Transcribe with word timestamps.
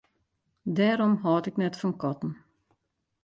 Dêrom 0.75 1.13
hâld 1.23 1.45
ik 1.49 1.55
net 1.61 1.79
fan 1.81 1.93
katten. 2.01 2.31